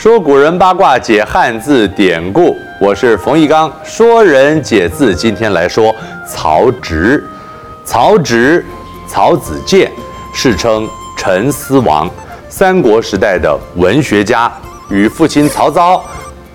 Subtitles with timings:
[0.00, 5.14] 说古人八卦解汉字典故，我是冯一刚，说人解字。
[5.14, 5.94] 今天来说
[6.26, 7.22] 曹植。
[7.84, 8.64] 曹植，
[9.06, 9.92] 曹子建，
[10.32, 12.08] 世称陈思王，
[12.48, 14.50] 三国时代的文学家，
[14.88, 16.02] 与父亲曹操、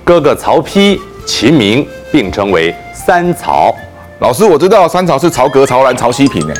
[0.03, 3.71] 哥哥曹丕齐名，并称为三曹。
[4.21, 6.49] 老师，我知道三曹是曹格、曹兰、曹希平。
[6.49, 6.53] 哎，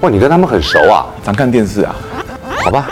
[0.00, 1.04] 哇，你跟他们很熟啊？
[1.22, 1.94] 常看电视啊？
[2.64, 2.88] 好吧。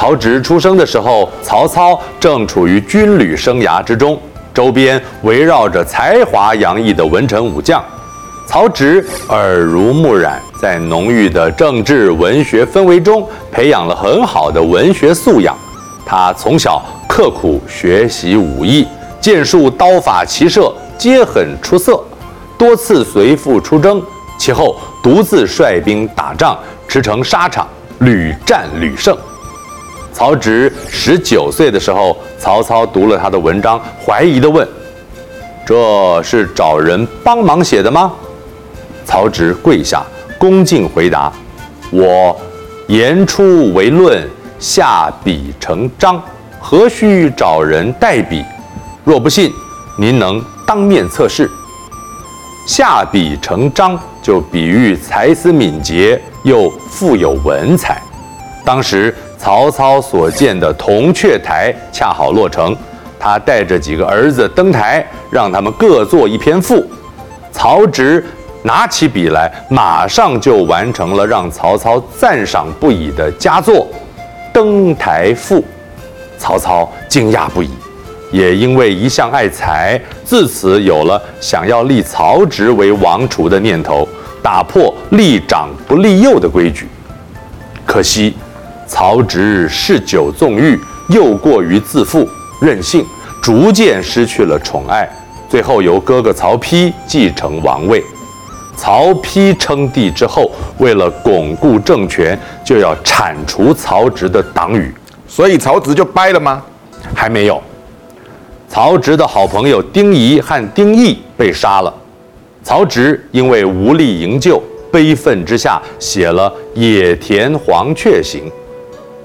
[0.00, 4.18] 曹植出生的时候，曹操正处于军旅生涯之中，
[4.54, 7.84] 周边围绕着才华洋溢的文臣武将。
[8.46, 15.54] 曹植耳濡目染，在浓郁的政治文学氛围中，培养了很好的文学素养。
[16.06, 18.88] 他从小刻苦学习武艺，
[19.20, 22.02] 剑术、刀法、骑射皆很出色，
[22.56, 24.02] 多次随父出征，
[24.38, 26.58] 其后独自率兵打仗，
[26.88, 29.14] 驰骋沙场，屡战屡胜。
[30.12, 34.66] 曹植十九岁的时候，曹操读了他的文章，怀疑地问
[35.64, 38.12] ：“这是找人帮忙写的吗？”
[39.06, 40.02] 曹植跪下，
[40.38, 41.32] 恭敬回答
[41.90, 42.38] ：“我
[42.88, 46.22] 言出为论，下笔成章，
[46.60, 48.44] 何须找人代笔？
[49.04, 49.50] 若不信，
[49.96, 51.50] 您能当面测试。”
[52.66, 58.02] 下笔成章，就比喻才思敏捷，又富有文采。
[58.64, 59.14] 当时。
[59.42, 62.76] 曹操所建的铜雀台恰好落成，
[63.18, 66.84] 他带着几个儿子登台，让他们各作一篇赋。
[67.50, 68.22] 曹植
[68.62, 73.76] 拿起笔来，马上就完成了让曹操赞赏不已的佳作
[74.52, 75.56] 《登台赋》。
[76.36, 77.70] 曹操惊讶不已，
[78.30, 84.06] 也因为一向爱才，自此有了想要立曹植为王储的念头，
[84.42, 86.86] 打破立长不立幼的规矩。
[87.86, 88.34] 可惜。
[88.90, 90.76] 曹植嗜酒纵欲，
[91.10, 92.28] 又过于自负
[92.60, 93.06] 任性，
[93.40, 95.08] 逐渐失去了宠爱，
[95.48, 98.02] 最后由哥哥曹丕继承王位。
[98.76, 104.92] 曹丕称帝之后，为了巩固政权，就要铲除曹植的党羽，
[105.28, 106.60] 所以曹植就掰了吗？
[107.14, 107.62] 还没有。
[108.68, 111.94] 曹植的好朋友丁仪和丁义被杀了，
[112.64, 118.42] 曹植因为无力营救，悲愤之下写了《野田黄雀行》。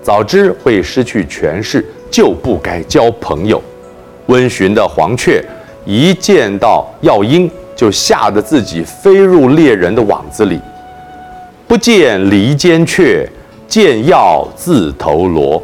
[0.05, 3.59] 早知会失去权势，就不该交朋友。
[4.27, 5.43] 温驯的黄雀
[5.83, 10.61] 一见到药鹰，就吓得自己飞入猎人的网子里。
[11.67, 13.27] 不见离间雀，
[13.67, 15.59] 见药自投罗。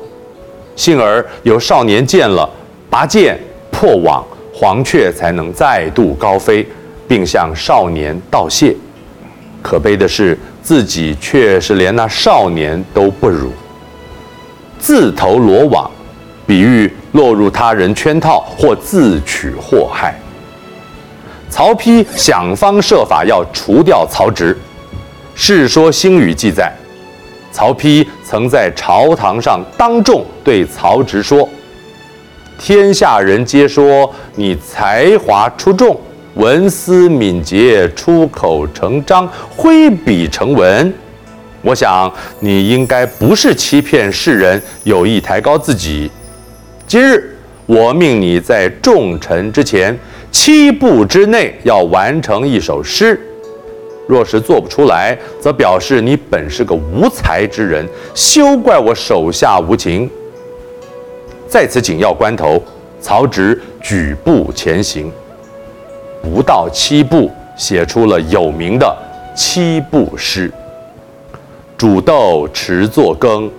[0.75, 2.49] 幸而有少年见了，
[2.89, 6.65] 拔剑破网，黄雀才能再度高飞，
[7.07, 8.75] 并向少年道谢。
[9.61, 13.51] 可悲的是，自己却是连那少年都不如。
[14.81, 15.89] 自投罗网，
[16.47, 20.19] 比喻落入他人圈套或自取祸害。
[21.51, 24.55] 曹丕想方设法要除掉曹植，
[25.35, 26.75] 《世说新语》记载，
[27.51, 31.47] 曹丕曾在朝堂上当众对曹植说
[32.57, 35.95] ：“天下人皆说你才华出众，
[36.33, 40.91] 文思敏捷，出口成章，挥笔成文。”
[41.63, 46.09] 我想你应该不是欺骗世人，有意抬高自己。
[46.87, 49.97] 今日我命你在众臣之前
[50.31, 53.19] 七步之内要完成一首诗，
[54.07, 60.09] 若是做不出来，则表示你本是个无才之人，休怪我手下无情。
[61.47, 62.61] 在此紧要关头，
[62.99, 65.11] 曹植举步前行，
[66.23, 68.97] 不到七步，写出了有名的
[69.35, 70.51] 七步诗。
[71.81, 73.49] 煮豆持作羹，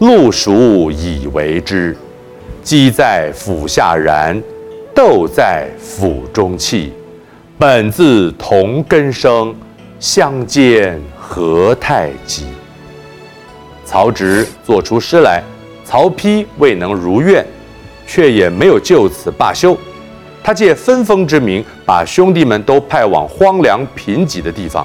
[0.00, 1.96] 漉菽以为汁。
[2.64, 4.42] 鸡在釜下燃，
[4.92, 6.92] 豆在釜中泣。
[7.56, 9.54] 本自同根生，
[10.00, 12.46] 相煎何太急。
[13.84, 15.40] 曹植做出诗来，
[15.84, 17.46] 曹丕未能如愿，
[18.04, 19.78] 却也没有就此罢休。
[20.42, 24.84] 他借分封之名，把兄弟们都派往荒凉贫瘠的地方，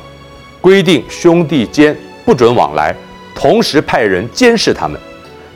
[0.62, 1.98] 规定兄弟间。
[2.26, 2.94] 不准往来，
[3.36, 5.00] 同时派人监视他们，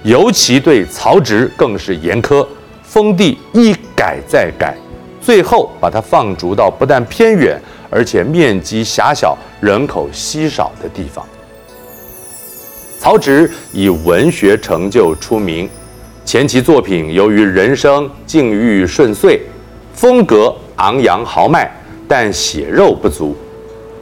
[0.03, 2.45] 尤其对曹植更是严苛，
[2.83, 4.77] 封地一改再改，
[5.19, 11.25] 最后把他放逐到不但偏远，而且面积狭小、人口稀少的地方。
[12.99, 15.67] 曹植以文学成就出名，
[16.23, 19.41] 前期作品由于人生境遇顺遂，
[19.93, 21.71] 风格昂扬豪迈，
[22.07, 23.35] 但血肉不足，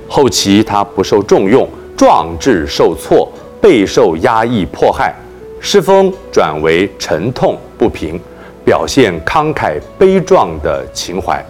[0.10, 1.70] 后期他不受重用。
[1.98, 3.28] 壮志受挫，
[3.60, 5.14] 备受压抑迫害，
[5.60, 8.20] 诗风转为沉痛不平，
[8.64, 11.44] 表现慷慨悲壮的情怀。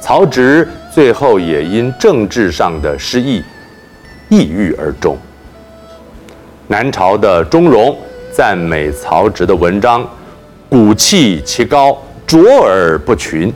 [0.00, 3.42] 曹植最后也因政治上的失意，
[4.28, 5.18] 抑郁而终。
[6.68, 7.96] 南朝的钟嵘
[8.32, 10.08] 赞美曹植的文章，
[10.68, 13.52] 骨气其高，卓尔不群。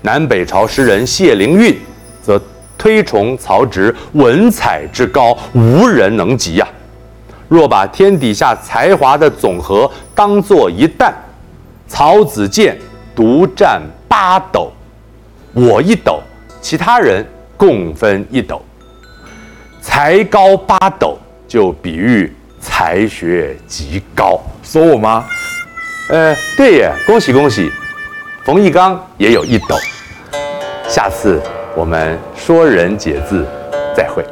[0.00, 1.78] 南北朝诗人谢灵运
[2.76, 6.66] 推崇曹植文采之高，无人能及呀。
[7.48, 11.14] 若把天底下才华的总和当作一担，
[11.86, 12.78] 曹子建
[13.14, 14.72] 独占八斗，
[15.52, 16.20] 我一斗，
[16.60, 17.26] 其他人
[17.56, 18.60] 共分一斗。
[19.80, 24.40] 才高八斗，就比喻才学极高。
[24.62, 25.26] 说我吗？
[26.08, 27.70] 呃，对耶，恭喜恭喜，
[28.44, 29.76] 冯翊纲也有一斗。
[30.88, 31.42] 下次
[31.74, 33.46] 我们说人解字，
[33.96, 34.24] 再会。